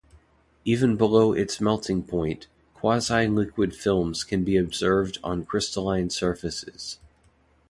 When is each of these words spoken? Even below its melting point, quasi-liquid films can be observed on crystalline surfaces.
Even 0.65 0.97
below 0.97 1.31
its 1.31 1.61
melting 1.61 2.01
point, 2.01 2.47
quasi-liquid 2.73 3.75
films 3.75 4.23
can 4.23 4.43
be 4.43 4.57
observed 4.57 5.19
on 5.23 5.45
crystalline 5.45 6.09
surfaces. 6.09 6.97